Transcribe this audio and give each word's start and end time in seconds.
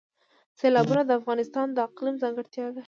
سیلابونه 0.59 1.01
د 1.05 1.11
افغانستان 1.19 1.67
د 1.73 1.77
اقلیم 1.87 2.15
ځانګړتیا 2.23 2.65
ده. 2.75 2.79